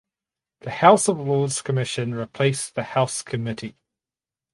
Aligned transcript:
The 0.61 0.71
House 0.71 1.07
of 1.07 1.19
Lords 1.19 1.61
Commission 1.61 2.15
replaced 2.15 2.73
the 2.73 2.81
House 2.81 3.21
Committee. 3.21 3.75